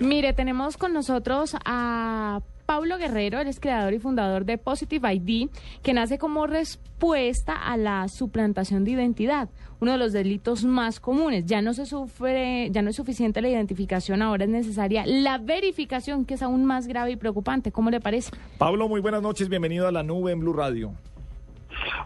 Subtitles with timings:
[0.00, 5.50] Mire, tenemos con nosotros a Pablo Guerrero, él es creador y fundador de Positive ID,
[5.82, 9.50] que nace como respuesta a la suplantación de identidad,
[9.80, 11.44] uno de los delitos más comunes.
[11.44, 16.24] Ya no se sufre, ya no es suficiente la identificación, ahora es necesaria la verificación,
[16.24, 17.70] que es aún más grave y preocupante.
[17.70, 18.30] ¿Cómo le parece?
[18.56, 20.94] Pablo, muy buenas noches, bienvenido a la nube en Blue Radio.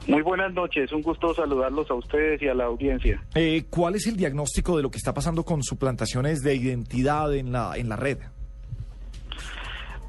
[0.07, 3.23] Muy buenas noches, un gusto saludarlos a ustedes y a la audiencia.
[3.35, 7.53] Eh, ¿Cuál es el diagnóstico de lo que está pasando con suplantaciones de identidad en
[7.53, 8.19] la, en la red?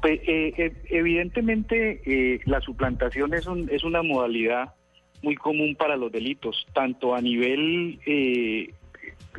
[0.00, 4.74] Pues, eh, eh, evidentemente, eh, la suplantación es, un, es una modalidad
[5.22, 8.72] muy común para los delitos, tanto a nivel eh,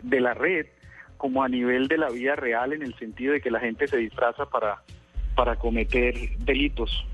[0.04, 0.66] de la red
[1.18, 3.98] como a nivel de la vida real, en el sentido de que la gente se
[3.98, 4.82] disfraza para,
[5.36, 7.06] para cometer delitos.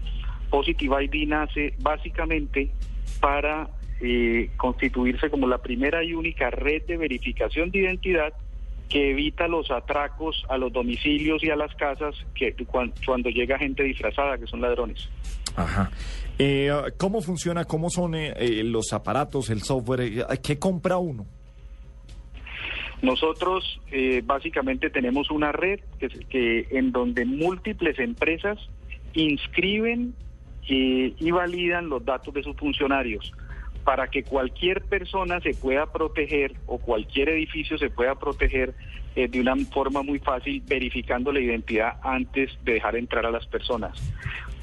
[0.49, 2.71] Positive ID nace básicamente
[3.19, 3.69] para
[4.01, 8.33] eh, constituirse como la primera y única red de verificación de identidad
[8.89, 13.57] que evita los atracos a los domicilios y a las casas que cuan- cuando llega
[13.57, 15.09] gente disfrazada, que son ladrones.
[15.55, 15.89] Ajá.
[16.37, 17.63] Eh, ¿Cómo funciona?
[17.65, 20.01] ¿Cómo son eh, eh, los aparatos, el software?
[20.01, 21.25] Eh, ¿Qué compra uno?
[23.01, 28.57] Nosotros eh, básicamente tenemos una red que, que en donde múltiples empresas
[29.13, 30.13] inscriben
[30.67, 33.31] eh, y validan los datos de sus funcionarios
[33.83, 38.73] para que cualquier persona se pueda proteger o cualquier edificio se pueda proteger
[39.15, 43.45] eh, de una forma muy fácil verificando la identidad antes de dejar entrar a las
[43.45, 43.93] personas.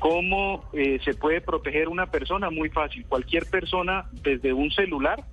[0.00, 2.50] ¿Cómo eh, se puede proteger una persona?
[2.50, 3.06] Muy fácil.
[3.06, 5.24] Cualquier persona desde un celular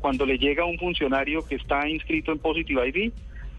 [0.00, 3.12] cuando le llega a un funcionario que está inscrito en Positive ID,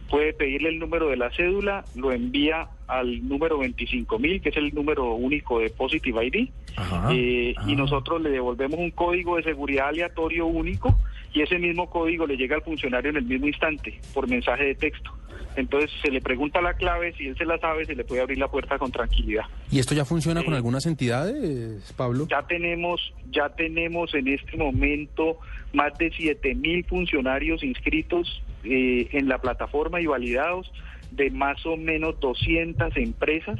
[0.09, 4.73] puede pedirle el número de la cédula, lo envía al número 25.000, que es el
[4.73, 9.89] número único de Positive ID, Ajá, eh, y nosotros le devolvemos un código de seguridad
[9.89, 10.97] aleatorio único
[11.33, 14.75] y ese mismo código le llega al funcionario en el mismo instante por mensaje de
[14.75, 15.11] texto.
[15.55, 18.37] Entonces se le pregunta la clave, si él se la sabe, se le puede abrir
[18.37, 19.45] la puerta con tranquilidad.
[19.71, 20.55] ¿Y esto ya funciona con Sí.
[20.57, 22.27] algunas entidades, Pablo?
[22.29, 25.39] Ya tenemos, ya tenemos en este momento
[25.73, 30.71] más de 7 mil funcionarios inscritos eh, en la plataforma y validados
[31.11, 33.59] de más o menos 200 empresas,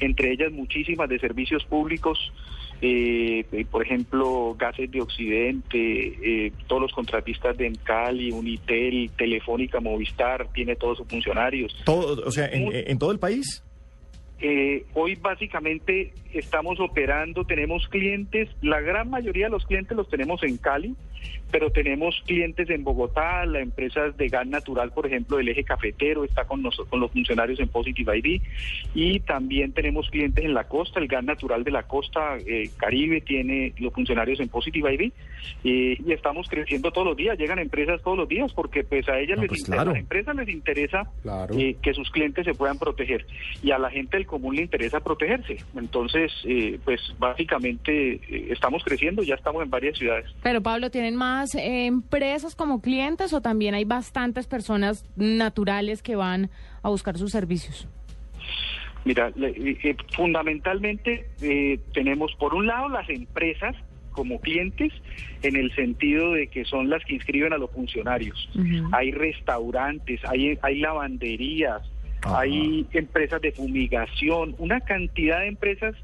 [0.00, 2.32] entre ellas muchísimas de servicios públicos,
[2.80, 10.48] eh, por ejemplo, Gases de Occidente, eh, todos los contratistas de Encali, Unitel, Telefónica, Movistar,
[10.52, 11.74] tiene todos sus funcionarios.
[11.84, 13.62] Todo, o sea, en todo el país.
[14.46, 20.42] Eh, hoy básicamente estamos operando, tenemos clientes, la gran mayoría de los clientes los tenemos
[20.42, 20.94] en Cali,
[21.50, 26.24] pero tenemos clientes en Bogotá, la empresa de gas natural, por ejemplo, del eje cafetero
[26.24, 28.42] está con, nos- con los funcionarios en Positive ID
[28.94, 33.22] y también tenemos clientes en la costa, el gas natural de la costa eh, Caribe
[33.22, 35.12] tiene los funcionarios en Positive ID
[35.62, 39.36] y estamos creciendo todos los días, llegan empresas todos los días porque pues a ellas
[39.36, 39.90] No, les pues, interesa, claro.
[39.90, 41.54] a las empresas les interesa Claro.
[41.58, 43.26] eh, que sus clientes se puedan proteger
[43.62, 45.56] y a la gente del común le interesa protegerse.
[45.76, 50.26] Entonces, eh, pues básicamente eh, estamos creciendo, ya estamos en varias ciudades.
[50.42, 56.16] Pero Pablo, ¿tienen más eh, empresas como clientes o también hay bastantes personas naturales que
[56.16, 56.50] van
[56.82, 57.88] a buscar sus servicios?
[59.04, 63.76] Mira, le- eh, eh, fundamentalmente eh, tenemos por un lado las empresas
[64.14, 64.92] como clientes
[65.42, 68.48] en el sentido de que son las que inscriben a los funcionarios.
[68.92, 71.82] Hay restaurantes, hay, hay lavanderías,
[72.22, 75.94] hay empresas de fumigación, una cantidad de empresas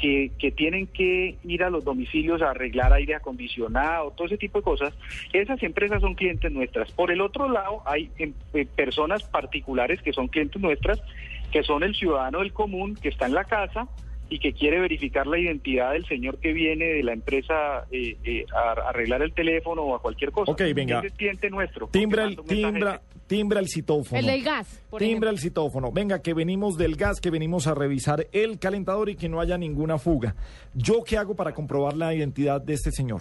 [0.00, 4.58] que, que tienen que ir a los domicilios a arreglar aire acondicionado, todo ese tipo
[4.58, 4.94] de cosas.
[5.32, 6.90] Esas empresas son clientes nuestras.
[6.92, 11.02] Por el otro lado, hay em, eh, personas particulares que son clientes nuestras,
[11.50, 13.88] que son el ciudadano del común, que está en la casa
[14.28, 18.44] y que quiere verificar la identidad del señor que viene de la empresa eh, eh,
[18.54, 20.52] a arreglar el teléfono o a cualquier cosa.
[20.52, 21.00] Ok, venga.
[21.00, 21.88] Es cliente nuestro.
[21.88, 24.18] Timbra el, timbra, timbra el citófono.
[24.20, 25.30] El del gas, por Timbra ejemplo.
[25.30, 25.92] el citófono.
[25.92, 29.56] Venga, que venimos del gas, que venimos a revisar el calentador y que no haya
[29.56, 30.34] ninguna fuga.
[30.74, 33.20] ¿Yo qué hago para comprobar la identidad de este señor?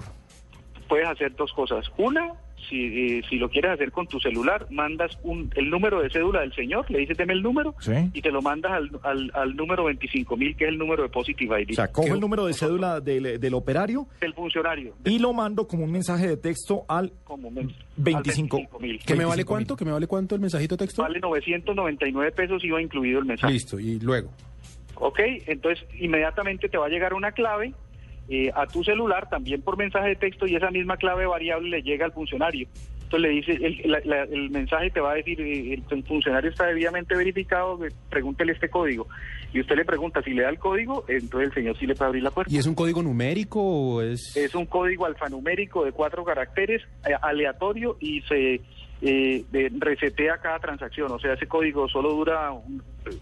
[0.88, 1.86] Puedes hacer dos cosas.
[1.98, 2.34] Una,
[2.70, 6.42] si, eh, si lo quieres hacer con tu celular, mandas un, el número de cédula
[6.42, 7.94] del señor, le dices deme el número Sí.
[8.14, 11.62] y te lo mandas al, al, al número 25.000, que es el número de Positive
[11.62, 14.96] ID O sea, cojo ¿Qué- el número de cédula del, del operario del funcionario.
[15.06, 18.58] y lo mando como un mensaje de texto al Como men- 25.
[18.58, 19.06] al 25.000.
[19.06, 19.46] ¿Que me vale 25.000.
[19.46, 19.76] cuánto?
[19.76, 21.02] ¿Que me vale cuánto el mensajito texto?
[21.04, 23.54] Vale 999 pesos, iba incluido el mensaje.
[23.54, 24.30] Listo, y luego.
[24.96, 27.72] Ok, entonces inmediatamente te va a llegar una clave
[28.30, 31.82] eh, a tu celular, también por mensaje de texto, y esa misma clave variable le
[31.82, 32.68] llega al funcionario.
[33.04, 36.04] Entonces le dice, el, la- la- el mensaje te va a decir, eh, el, el
[36.04, 39.08] funcionario está debidamente verificado, eh, pregúntele este código.
[39.54, 42.08] Y usted le pregunta si le da el código, entonces el señor sí le puede
[42.10, 42.54] abrir la puerta.
[42.54, 44.36] ¿Y es un código numérico o es...?
[44.36, 48.60] Es un código alfanumérico de cuatro caracteres, eh, aleatorio, y se
[49.02, 52.82] eh, de, resetea cada transacción, o sea, ese código solo dura un-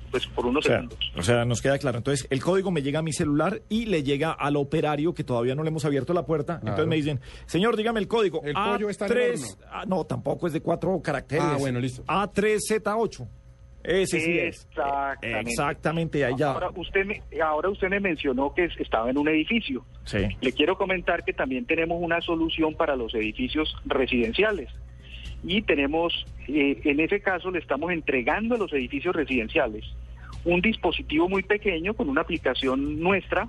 [0.09, 0.99] pues por unos O sea, segundos.
[1.15, 1.97] o sea, nos queda claro.
[1.99, 5.53] Entonces, el código me llega a mi celular y le llega al operario que todavía
[5.53, 6.55] no le hemos abierto la puerta.
[6.61, 8.41] Entonces me dicen, señor, dígame el código.
[8.43, 9.97] El pollo está en el A3, horno.
[9.97, 11.43] no, tampoco es de cuatro caracteres.
[11.45, 12.03] Ah, bueno, listo.
[12.05, 13.27] A3Z8.
[13.83, 14.65] Ese sí es.
[14.71, 15.49] Exactamente.
[15.51, 16.51] Exactamente, ya.
[16.53, 19.85] Ahora usted me, ahora usted me mencionó que es- estaba en un edificio.
[20.05, 20.17] Sí.
[20.41, 24.69] Le quiero comentar que también tenemos una solución para los edificios residenciales.
[25.45, 29.83] Y tenemos, eh, en ese caso, le estamos entregando a los edificios residenciales
[30.43, 33.47] un dispositivo muy pequeño con una aplicación nuestra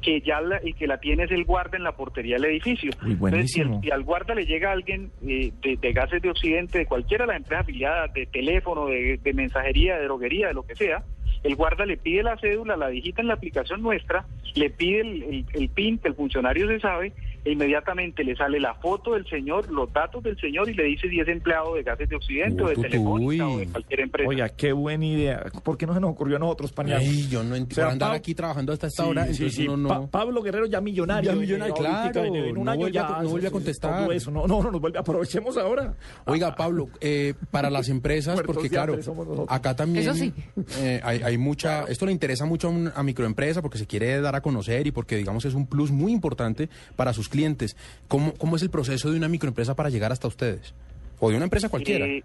[0.00, 2.90] que ya la, el que la tiene es el guarda en la portería del edificio.
[3.04, 3.80] Uy, Entonces, si, el- buenísimo.
[3.82, 7.28] si al guarda le llega alguien eh, de, de gases de Occidente, de cualquiera de
[7.32, 11.04] las empresas afiliadas, de teléfono, de, de mensajería, de droguería, de lo que sea,
[11.44, 14.24] el guarda le pide la cédula, la digita en la aplicación nuestra,
[14.56, 17.12] le pide el, el- el PIN que el funcionario se sabe,
[17.44, 21.08] e inmediatamente le sale la foto del señor, los datos del señor y le dice
[21.08, 24.28] si es empleado de gases de Occidente o de Uy, Telefónica o de cualquier empresa.
[24.28, 25.44] Oiga, qué buena idea.
[25.64, 27.00] ¿Por qué no se nos ocurrió a nosotros, pañal?
[27.00, 27.72] Ay, yo no entiendo.
[27.82, 29.66] O sea, andar Pa- aquí trabajando hasta esta Sí, hora, sí, sí.
[29.68, 29.88] no...
[29.88, 31.32] Pa- Pablo Guerrero ya millonario.
[31.32, 34.02] Ya millonario, claro, en un no año vuelve a- ya, no vuelve a contestar.
[34.04, 34.30] todo eso.
[34.30, 34.98] No, no, no nos vuelve.
[34.98, 35.94] Aprovechemos ahora.
[36.26, 39.48] Oiga, Pablo, eh, para las empresas, porque claro, hambre somos nosotros.
[39.50, 40.32] acá también Eso sí.
[40.78, 44.20] eh, hay, hay mucha, esto le interesa mucho a, un- a microempresa porque se quiere
[44.20, 47.76] dar a conocer y porque digamos es un plus muy importante para sus clientes.
[48.06, 50.74] ¿Cómo, cómo es el proceso de una microempresa para llegar hasta ustedes?
[51.18, 52.06] O de una empresa cualquiera.
[52.06, 52.22] Eh,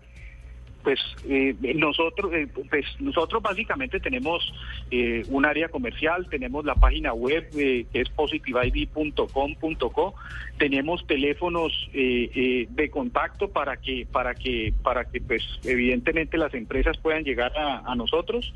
[0.87, 4.53] pues eh, nosotros eh, pues nosotros básicamente tenemos
[4.89, 10.15] eh, un área comercial tenemos la página web eh, que es positiveid.com.co
[10.57, 17.25] tenemos teléfonos de contacto para que para que para que pues evidentemente las empresas puedan
[17.25, 18.53] llegar a, nosotros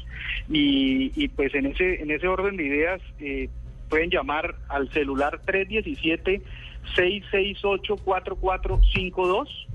[0.49, 3.01] y, y, pues en ese en ese orden de ideas
[3.91, 6.41] pueden llamar al celular 317
[6.95, 9.67] 668 4452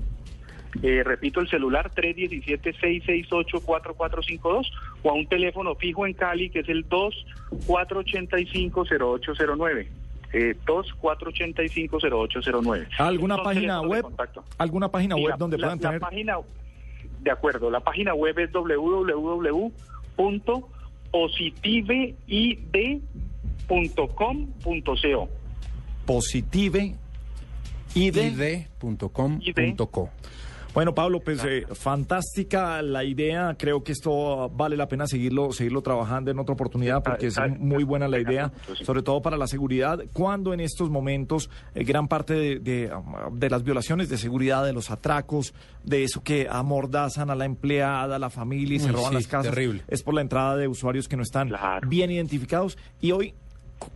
[0.83, 4.67] eh, repito, el celular 317-668-4452
[5.01, 9.87] o a un teléfono fijo en Cali que es el 2485-0809.
[10.33, 12.87] Eh, 2485-0809.
[12.99, 14.05] ¿Alguna página web?
[14.57, 16.01] ¿Alguna página web la- donde la- puedan la tener?
[16.01, 16.37] página,
[17.21, 18.51] de acuerdo, la página web es
[23.67, 25.29] www.positiveid.com.co.
[26.05, 26.95] Positive
[27.95, 28.17] ID.
[28.83, 30.09] id.com.co.
[30.77, 33.55] Bueno, Pablo, pues eh, fantástica la idea.
[33.57, 37.45] Creo que esto vale la pena seguirlo, seguirlo trabajando en otra oportunidad porque es Ah,
[37.45, 38.51] ah, muy buena la idea,
[38.83, 40.03] sobre todo para la seguridad.
[40.13, 44.91] Cuando en estos momentos eh, gran parte de, um, las violaciones de seguridad, de los
[44.91, 49.25] atracos, de eso que amordazan a la empleada, a la familia y se roban las
[49.25, 51.51] casas, es por la entrada de usuarios que no están
[51.87, 52.77] bien identificados.
[53.01, 53.33] Y hoy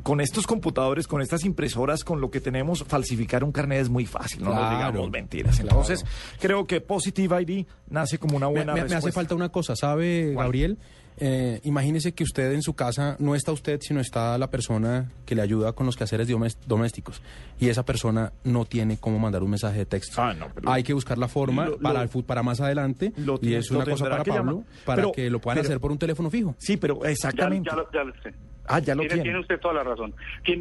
[0.04, 4.06] con estos computadores, con estas impresoras, con lo que tenemos, falsificar un carnet es muy
[4.06, 4.78] fácil, no nos Claro.
[4.78, 5.60] digamos mentiras.
[5.60, 6.06] Entonces,
[6.39, 10.33] creo que Positive ID nace como una buena me- me hace falta una cosa, ¿sabe,
[10.36, 10.78] Gabriel?
[11.24, 15.36] Eh, imagínese que usted en su casa no está usted, sino está la persona que
[15.36, 16.28] le ayuda con los quehaceres
[16.66, 17.22] domésticos.
[17.60, 20.19] Y esa persona no tiene cómo mandar un mensaje de texto.
[20.22, 23.13] Ah, no, pero- Hay que buscar la forma Lo- para, lo- el para más adelante.
[23.18, 25.92] lo y es una cosa para Pablo, para Pero- que lo puedan pero- hacer por
[25.92, 26.56] un teléfono fijo.
[26.57, 27.69] Sí, pero Ya, exactamente.
[27.69, 28.33] ya ya lo sé.
[28.67, 29.23] Ah, ya lo tiene, tiene.
[29.23, 30.13] tiene usted toda la razón.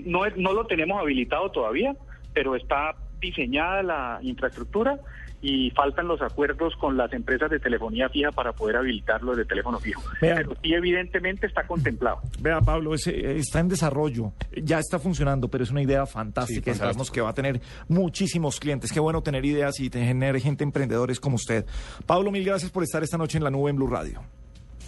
[0.07, 1.95] No, es- no lo tenemos habilitado todavía,
[2.33, 4.99] pero está diseñada la infraestructura
[5.43, 9.79] y faltan los acuerdos con las empresas de telefonía fija para poder habilitarlo de teléfono
[9.79, 10.03] fijo.
[10.21, 10.37] Vea.
[10.37, 12.19] Pero sí, evidentemente está contemplado.
[12.41, 16.73] Vea, Pablo, ese, eh, está en desarrollo, ya está funcionando, pero es una idea fantástica
[16.73, 18.93] Sí, y sabemos que va a tener muchísimos clientes.
[18.93, 21.65] Qué bueno tener ideas y tener gente emprendedores como usted.
[22.07, 24.23] Pablo, mil gracias por estar esta noche en la nube en Blue Radio.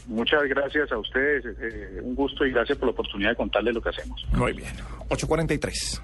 [0.06, 3.80] Muchas gracias a ustedes, eh, un gusto y gracias por la oportunidad de contarles lo
[3.80, 4.24] que hacemos.
[4.32, 4.72] Muy bien.
[5.08, 6.02] 843.